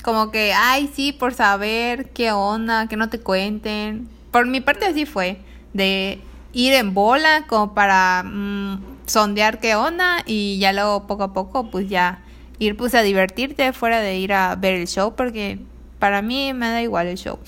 [0.02, 4.08] Como que, ay, sí, por saber qué onda, que no te cuenten.
[4.30, 5.38] Por mi parte así fue,
[5.72, 6.20] de
[6.52, 11.70] ir en bola como para mm, sondear qué onda y ya luego poco a poco
[11.70, 12.22] pues ya
[12.58, 15.58] ir pues a divertirte fuera de ir a ver el show porque
[15.98, 17.38] para mí me da igual el show.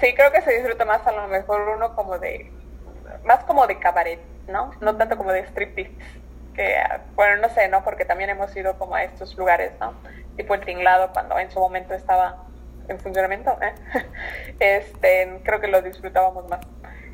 [0.00, 2.50] Sí, creo que se disfruta más a lo mejor uno como de,
[3.26, 4.70] más como de cabaret, ¿no?
[4.80, 5.92] No tanto como de striptease.
[6.60, 6.76] Que,
[7.14, 7.82] bueno, no sé, ¿no?
[7.82, 9.94] Porque también hemos ido como a estos lugares, ¿no?
[10.36, 12.44] Tipo el tinglado cuando en su momento estaba
[12.86, 13.72] en funcionamiento, ¿eh?
[14.60, 16.60] este, creo que lo disfrutábamos más.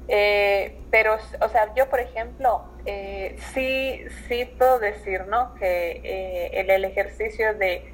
[0.09, 5.54] Eh, pero, o sea, yo, por ejemplo, eh, sí, sí puedo decir, ¿no?
[5.54, 7.92] Que eh, el, el, ejercicio de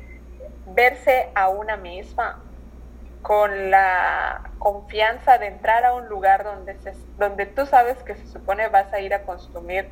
[0.68, 2.42] verse a una misma
[3.20, 8.26] con la confianza de entrar a un lugar donde, se, donde tú sabes que se
[8.26, 9.88] supone vas a ir a consumir,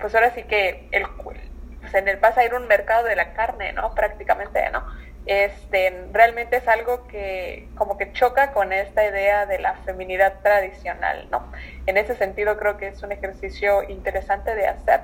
[0.00, 3.32] pues ahora sí que el, pues en el, vas a ir un mercado de la
[3.34, 3.94] carne, ¿no?
[3.94, 4.84] Prácticamente, ¿no?
[5.26, 11.28] este, realmente es algo que como que choca con esta idea de la feminidad tradicional,
[11.30, 11.52] ¿no?
[11.86, 15.00] En ese sentido creo que es un ejercicio interesante de hacer,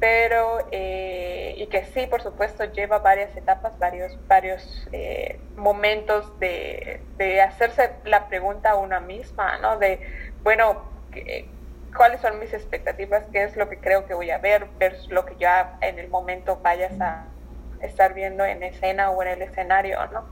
[0.00, 7.00] pero eh, y que sí, por supuesto, lleva varias etapas, varios, varios eh, momentos de,
[7.16, 9.78] de, hacerse la pregunta a una misma, ¿no?
[9.78, 10.00] De,
[10.42, 10.90] bueno,
[11.96, 13.24] ¿cuáles son mis expectativas?
[13.32, 14.66] ¿Qué es lo que creo que voy a ver?
[14.78, 17.26] Ver lo que ya en el momento vayas a
[17.82, 20.26] estar viendo en escena o en el escenario, ¿no?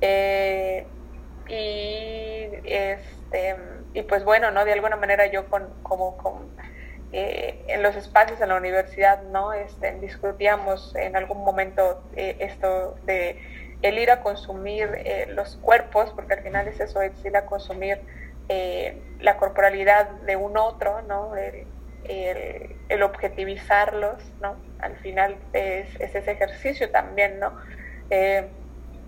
[0.00, 0.86] Eh,
[1.48, 3.56] y, este,
[3.94, 4.64] y pues bueno, ¿no?
[4.64, 6.48] De alguna manera yo con, como con,
[7.12, 9.52] eh, en los espacios en la universidad, ¿no?
[9.52, 13.40] Este, discutíamos en algún momento eh, esto de
[13.82, 14.90] el ir a consumir
[15.28, 17.98] los cuerpos, porque al final es eso, es ir a consumir
[19.20, 21.34] la corporalidad de un otro, ¿no?
[22.04, 24.56] el, objetivizarlos, ¿no?
[24.80, 27.52] Al final es, ese ejercicio también, ¿no?
[28.10, 28.48] Eh,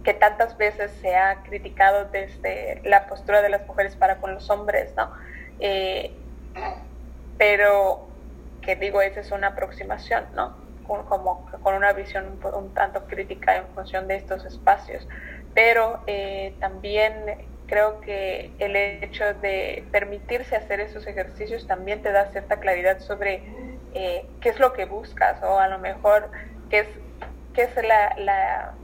[0.05, 4.51] que tantas veces se ha criticado desde la postura de las mujeres para con los
[4.51, 5.13] hombres, ¿no?
[5.61, 6.13] Eh,
[7.39, 8.09] pero
[8.63, 10.57] que digo, esa es una aproximación, ¿no?
[10.87, 15.07] Como con una visión un, tanto crítica en función de estos espacios.
[15.55, 22.27] Pero eh, también creo que el hecho de permitirse hacer esos ejercicios también te da
[22.27, 23.43] cierta claridad sobre
[23.95, 26.31] eh, qué es lo que buscas o a lo mejor
[26.69, 26.89] qué es,
[27.55, 28.75] qué es la, la,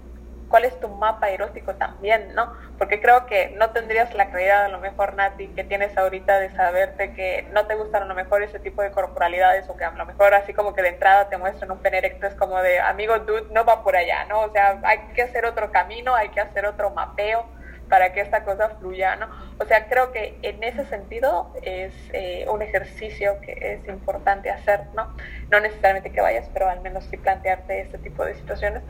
[0.49, 2.51] cuál es tu mapa erótico también, ¿no?
[2.79, 6.49] Porque creo que no tendrías la claridad a lo mejor, Nati, que tienes ahorita de
[6.57, 9.91] saberte que no te gustan a lo mejor ese tipo de corporalidades o que a
[9.91, 12.81] lo mejor así como que de entrada te muestran un pene erecto es como de,
[12.81, 14.41] amigo, dude, no va por allá, ¿no?
[14.41, 17.58] O sea, hay que hacer otro camino, hay que hacer otro mapeo
[17.89, 19.29] para que esta cosa fluya, ¿no?
[19.59, 24.81] O sea, creo que en ese sentido es eh, un ejercicio que es importante hacer,
[24.95, 25.15] ¿no?
[25.51, 28.83] No necesariamente que vayas, pero al menos sí plantearte este tipo de situaciones.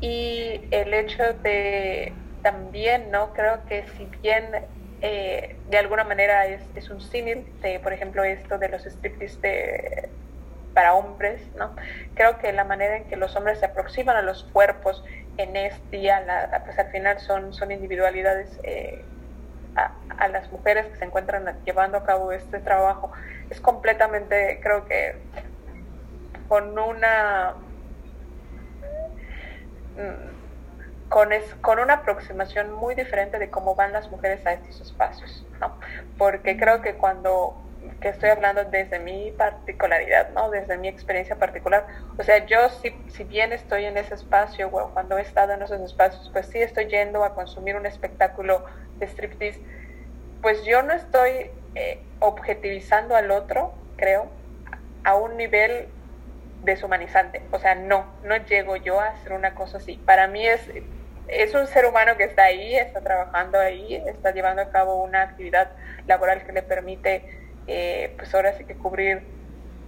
[0.00, 3.32] Y el hecho de también, ¿no?
[3.32, 4.44] Creo que si bien
[5.02, 7.46] eh, de alguna manera es, es un símil
[7.82, 10.08] por ejemplo, esto de los striptease de,
[10.74, 11.74] para hombres, ¿no?
[12.14, 15.04] Creo que la manera en que los hombres se aproximan a los cuerpos
[15.38, 19.04] en este día, pues al final son, son individualidades eh,
[19.76, 23.12] a, las mujeres que se encuentran llevando a cabo este trabajo.
[23.48, 25.16] Es completamente, creo que,
[26.48, 27.54] con una...
[29.96, 34.80] Mm, con, es, con una aproximación muy diferente de cómo van las mujeres a estos
[34.80, 35.46] espacios.
[36.18, 37.56] Porque creo que cuando
[38.00, 40.50] que estoy hablando desde mi particularidad, ¿no?
[40.50, 41.86] Desde mi experiencia particular.
[42.16, 45.62] O sea, yo si, si bien estoy en ese espacio, o cuando he estado en
[45.62, 48.64] esos espacios, pues sí estoy yendo a consumir un espectáculo
[48.98, 49.60] de striptease,
[50.42, 54.30] pues yo no estoy eh, objetivizando al otro, creo,
[55.04, 55.88] a un nivel
[56.62, 57.42] deshumanizante.
[57.50, 59.96] O sea, no, no llego yo a hacer una cosa así.
[60.04, 60.70] Para mí es,
[61.26, 65.22] es un ser humano que está ahí, está trabajando ahí, está llevando a cabo una
[65.22, 65.70] actividad
[66.06, 69.22] laboral que le permite eh, pues ahora sí que cubrir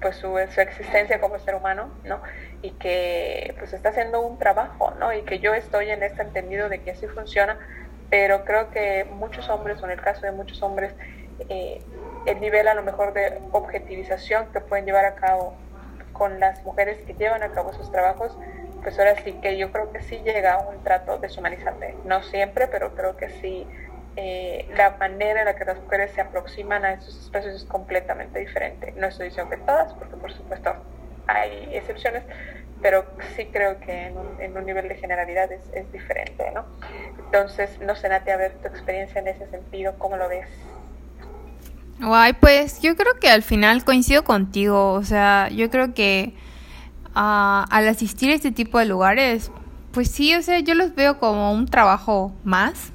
[0.00, 2.22] pues su, su, existencia como ser humano, ¿no?
[2.62, 5.12] Y que pues está haciendo un trabajo, ¿no?
[5.12, 7.58] Y que yo estoy en este entendido de que así funciona,
[8.08, 10.94] pero creo que muchos hombres, o en el caso de muchos hombres,
[11.48, 11.82] eh,
[12.26, 15.54] el nivel a lo mejor de objetivización que pueden llevar a cabo
[16.12, 18.36] con las mujeres que llevan a cabo sus trabajos,
[18.82, 21.94] pues ahora sí que yo creo que sí llega a un trato deshumanizante.
[22.04, 23.66] No siempre, pero creo que sí
[24.22, 28.38] eh, la manera en la que las mujeres se aproximan a esos espacios es completamente
[28.38, 28.92] diferente.
[28.98, 30.74] No estoy diciendo que todas, porque por supuesto
[31.26, 32.22] hay excepciones,
[32.82, 36.66] pero sí creo que en un, en un nivel de generalidad es, es, diferente, ¿no?
[37.24, 40.48] Entonces, no sé, Nati, a ver tu experiencia en ese sentido, ¿cómo lo ves?
[41.98, 46.34] Guay, pues yo creo que al final coincido contigo, o sea, yo creo que
[47.16, 49.50] uh, al asistir a este tipo de lugares,
[49.92, 52.92] pues sí, o sea, yo los veo como un trabajo más,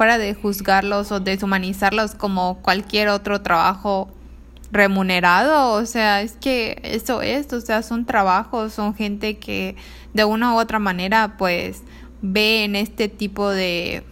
[0.00, 4.08] fuera de juzgarlos o deshumanizarlos como cualquier otro trabajo
[4.72, 9.76] remunerado, o sea, es que eso es, o sea, son trabajos, son gente que
[10.14, 11.82] de una u otra manera pues
[12.22, 14.02] ve en este tipo de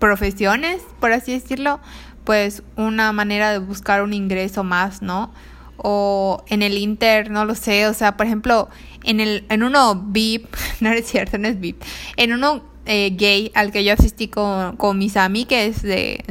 [0.00, 1.78] profesiones, por así decirlo,
[2.24, 5.32] pues una manera de buscar un ingreso más, ¿no?
[5.76, 8.68] O en el Inter, no lo sé, o sea, por ejemplo,
[9.04, 11.80] en el en uno VIP, no es cierto, no es VIP,
[12.16, 16.24] en uno eh, gay al que yo asistí con, con mis amigues de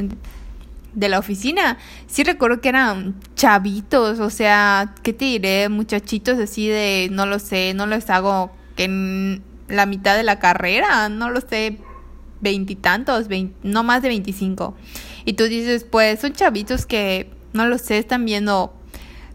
[0.92, 5.68] de la oficina, sí recuerdo que eran chavitos, o sea, ¿qué te diré?
[5.68, 10.38] Muchachitos así de, no lo sé, no los hago que en la mitad de la
[10.38, 11.78] carrera, no lo sé,
[12.40, 13.26] veintitantos,
[13.62, 14.74] no más de veinticinco.
[15.24, 18.74] Y tú dices, pues son chavitos que, no lo sé, están viendo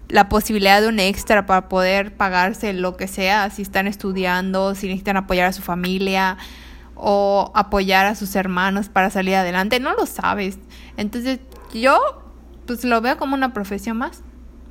[0.09, 4.87] la posibilidad de un extra para poder pagarse lo que sea, si están estudiando, si
[4.87, 6.37] necesitan apoyar a su familia
[6.95, 10.57] o apoyar a sus hermanos para salir adelante, no lo sabes.
[10.97, 11.39] Entonces
[11.73, 11.99] yo
[12.65, 14.23] pues lo veo como una profesión más,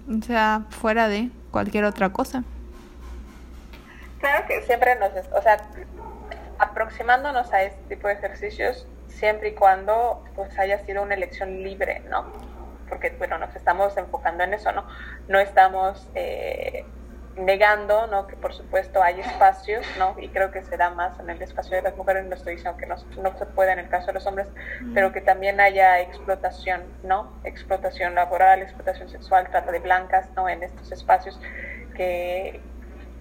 [0.08, 2.42] o sea, fuera de cualquier otra cosa.
[4.18, 5.58] Claro que siempre nos, o sea,
[6.58, 12.02] aproximándonos a este tipo de ejercicios, siempre y cuando pues haya sido una elección libre,
[12.10, 12.24] ¿no?
[12.88, 14.86] Porque, bueno, nos estamos enfocando en eso, ¿no?
[15.28, 16.84] No estamos eh,
[17.36, 18.26] negando, ¿no?
[18.26, 20.14] Que por supuesto hay espacios, ¿no?
[20.18, 22.78] Y creo que se da más en el espacio de las mujeres, no estoy diciendo
[22.78, 24.48] que no, no se puede en el caso de los hombres,
[24.94, 27.32] pero que también haya explotación, ¿no?
[27.44, 30.48] Explotación laboral, explotación sexual, trata de blancas, ¿no?
[30.48, 31.40] En estos espacios
[31.96, 32.60] que,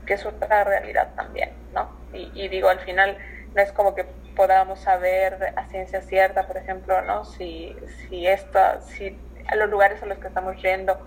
[0.06, 1.89] que es otra realidad también, ¿no?
[2.13, 3.17] Y, y digo, al final
[3.56, 7.26] no es como que podamos saber a ciencia cierta, por ejemplo, ¿no?
[7.26, 7.76] Si,
[8.08, 10.97] si esto, si a los lugares a los que estamos yendo,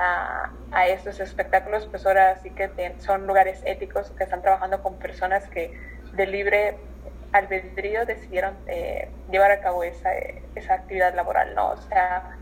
[0.00, 5.46] a, estos espectáculos, pues ahora sí que son lugares éticos que están trabajando con personas
[5.48, 5.78] que
[6.12, 6.76] de libre
[7.32, 10.10] albedrío decidieron eh, llevar a cabo esa,
[10.54, 11.70] esa actividad laboral, ¿no?
[11.70, 12.36] O sea,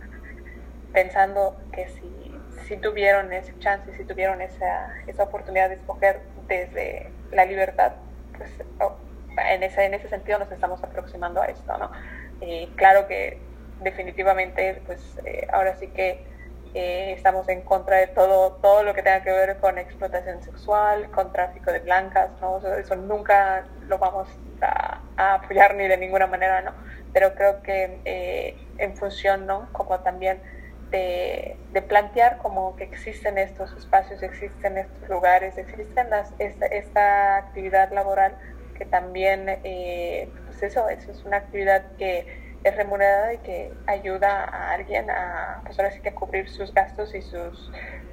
[0.93, 2.33] pensando que si,
[2.67, 7.93] si tuvieron ese chance, si tuvieron esa, esa oportunidad de escoger desde la libertad,
[8.37, 8.97] pues oh,
[9.37, 11.91] en, ese, en ese sentido nos estamos aproximando a esto, ¿no?
[12.41, 13.39] Y claro que
[13.81, 16.25] definitivamente, pues eh, ahora sí que
[16.75, 21.11] eh, estamos en contra de todo, todo lo que tenga que ver con explotación sexual,
[21.11, 22.59] con tráfico de blancas, ¿no?
[22.77, 24.29] Eso, nunca lo vamos
[24.61, 25.01] a,
[25.35, 26.73] apoyar ni de ninguna manera, ¿no?
[27.13, 29.69] Pero creo que eh, en función, ¿no?
[29.73, 30.41] Como también
[30.91, 31.57] de,
[31.89, 38.37] plantear como que existen estos espacios, existen estos lugares, existen las, esta, actividad laboral
[38.77, 44.45] que también, eh, pues eso, eso es una actividad que es remunerada y que ayuda
[44.45, 47.71] a alguien a, pues ahora sí que a cubrir sus gastos y sus,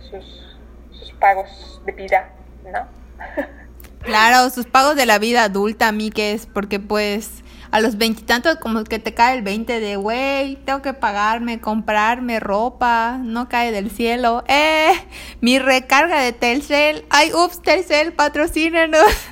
[0.09, 0.57] sus,
[0.91, 2.29] sus pagos de vida,
[2.63, 2.87] ¿no?
[4.05, 7.97] Claro, sus pagos de la vida adulta, a mí que es porque pues a los
[7.97, 13.49] veintitantos como que te cae el veinte de, güey, tengo que pagarme, comprarme ropa, no
[13.49, 14.43] cae del cielo.
[14.47, 14.93] Eh,
[15.41, 19.01] mi recarga de Telcel, ay, ups, Telcel, patrocínenos.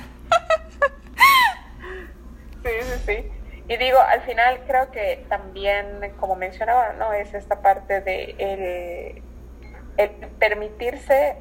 [2.64, 3.33] Sí, sí, sí.
[3.66, 7.14] Y digo, al final creo que también, como mencionaba, ¿no?
[7.14, 9.22] Es esta parte de
[9.96, 11.36] el, permitirse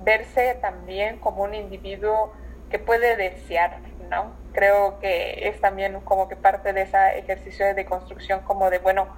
[0.00, 2.32] verse también como un individuo
[2.70, 4.32] que puede desear, ¿no?
[4.54, 9.08] Creo que es también como que parte de ese ejercicio de construcción como de, bueno,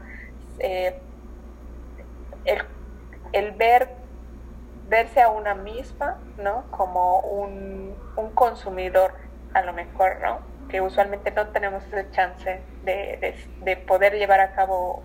[0.59, 0.99] eh,
[2.45, 2.65] el,
[3.33, 3.89] el, ver,
[4.89, 6.65] verse a una misma, ¿no?
[6.73, 9.13] Como un, un consumidor,
[9.55, 10.58] a lo mejor, ¿no?
[10.69, 15.03] Que usualmente no tenemos ese chance de, de, poder llevar a cabo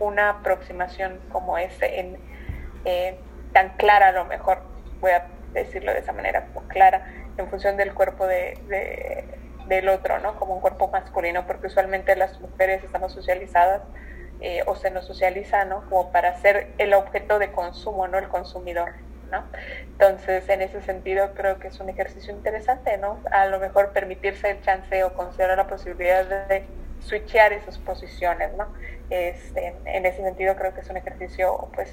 [0.00, 2.18] una aproximación como ese, en,
[2.84, 3.18] eh,
[3.52, 4.62] tan clara a lo mejor,
[5.00, 9.24] voy a decirlo de esa manera, clara, en función del cuerpo de,
[9.66, 10.36] del otro, ¿no?
[10.36, 13.82] Como un cuerpo masculino, porque usualmente las mujeres estamos socializadas
[14.40, 15.88] eh, o se nos socializa, ¿no?
[15.88, 18.18] Como para ser el objeto de consumo, ¿no?
[18.18, 18.92] El consumidor.
[19.92, 23.20] Entonces, en ese sentido, creo que es un ejercicio interesante, ¿no?
[23.30, 26.64] A lo mejor permitirse el chance o considerar la posibilidad de
[27.00, 28.66] switchear esas posiciones, ¿no?
[29.10, 31.92] Este, en ese sentido, creo que es un ejercicio, pues,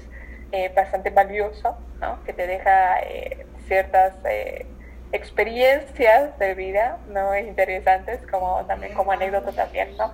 [0.52, 2.22] eh, bastante valioso, ¿no?
[2.24, 4.66] Que te deja eh, ciertas eh,
[5.12, 7.36] experiencias de vida, ¿no?
[7.36, 10.12] Interesantes, como también como anécdota también, ¿no?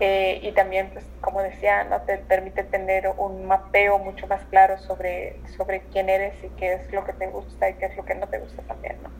[0.00, 2.00] Eh, y también, pues, como decía, ¿no?
[2.02, 6.92] te permite tener un mapeo mucho más claro sobre, sobre quién eres y qué es
[6.92, 8.96] lo que te gusta y qué es lo que no te gusta también.
[9.02, 9.10] ¿no?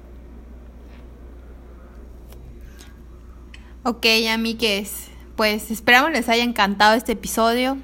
[3.90, 7.78] Ok, amigues, pues esperamos les haya encantado este episodio.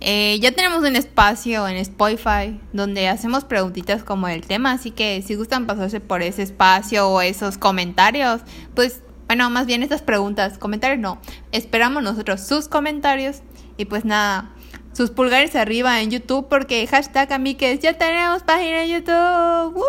[0.00, 5.22] Eh, ya tenemos un espacio en Spotify donde hacemos preguntitas como el tema, así que
[5.22, 8.40] si gustan pasarse por ese espacio o esos comentarios,
[8.74, 11.20] pues bueno, más bien estas preguntas, comentarios no.
[11.52, 13.42] Esperamos nosotros sus comentarios.
[13.76, 14.50] Y pues nada,
[14.92, 19.84] sus pulgares arriba en YouTube porque hashtag amigues, ya tenemos página en YouTube.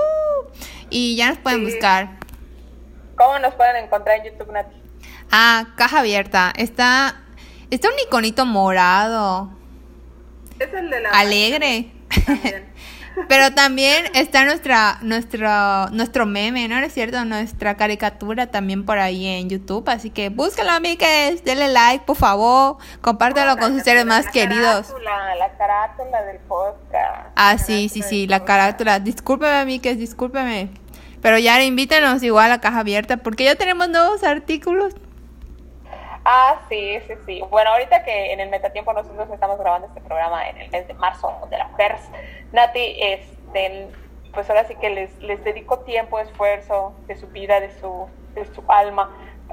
[0.90, 2.18] Y ya nos pueden buscar.
[3.16, 4.76] ¿Cómo nos pueden encontrar en YouTube, Nati?
[5.32, 6.54] Ah, caja abierta.
[6.56, 7.22] Está,
[7.70, 9.52] está un iconito morado.
[10.60, 11.10] Es el de la...
[11.10, 11.92] Alegre.
[13.28, 16.78] Pero también está nuestra, nuestro, nuestro meme, ¿no?
[16.78, 17.24] es cierto?
[17.26, 19.88] Nuestra caricatura también por ahí en YouTube.
[19.90, 21.44] Así que búscalo, amigues.
[21.44, 22.78] Denle like, por favor.
[23.02, 24.94] Compártelo con sus seres más queridos.
[25.38, 27.32] La carátula del podcast.
[27.36, 29.00] Ah, sí, sí, sí, la carátula.
[29.00, 30.70] Discúlpeme, amigues, discúlpeme.
[31.22, 34.94] Pero ya invítenos igual a Caja Abierta porque ya tenemos nuevos artículos.
[36.26, 37.44] Ah, sí, sí, sí.
[37.50, 40.94] Bueno, ahorita que en el metatiempo nosotros estamos grabando este programa en el mes de
[40.94, 41.98] marzo de la mujer,
[42.54, 43.90] Nati, este,
[44.34, 48.46] pues ahora sí que les, les dedico tiempo, esfuerzo de su vida, de su, de
[48.46, 49.12] su alma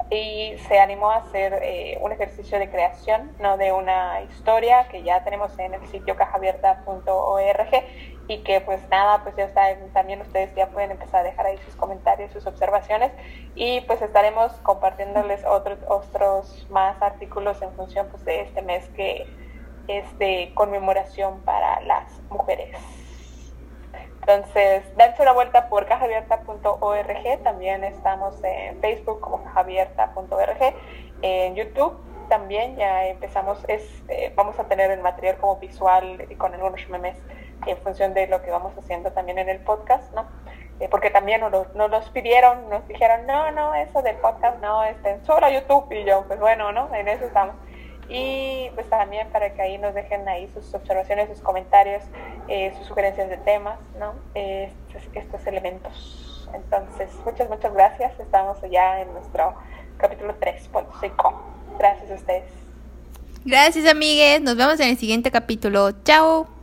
[0.09, 3.57] y se animó a hacer eh, un ejercicio de creación, ¿no?
[3.57, 7.69] De una historia que ya tenemos en el sitio cajabierta.org
[8.31, 9.61] y que pues nada, pues ya está,
[9.91, 13.11] también ustedes ya pueden empezar a dejar ahí sus comentarios, sus observaciones
[13.55, 19.27] y pues estaremos compartiéndoles otros, otros más artículos en función pues de este mes que
[19.89, 22.77] es de conmemoración para las mujeres.
[24.21, 30.73] Entonces, dense una vuelta por cajabierta.org, también estamos en Facebook como cajabierta.org,
[31.21, 36.87] en YouTube también ya empezamos, este, vamos a tener el material como visual con algunos
[36.87, 37.17] memes
[37.67, 40.25] en función de lo que vamos haciendo también en el podcast, ¿no?
[40.79, 44.83] Eh, porque también nos, nos, los pidieron, nos dijeron, no, no, eso del podcast no,
[44.83, 46.93] estén solo YouTube, y yo, pues bueno, ¿no?
[46.93, 47.55] En eso estamos
[48.11, 52.03] y pues también para que ahí nos dejen ahí sus observaciones, sus comentarios,
[52.49, 54.13] eh, sus sugerencias de temas, ¿no?
[54.35, 56.49] Estos, estos, elementos.
[56.53, 58.19] Entonces, muchas, muchas gracias.
[58.19, 59.55] Estamos ya en nuestro
[59.97, 61.33] capítulo 3.5.
[61.79, 62.43] Gracias a ustedes.
[63.45, 64.41] Gracias, amigues.
[64.41, 65.91] Nos vemos en el siguiente capítulo.
[66.03, 66.60] Chao.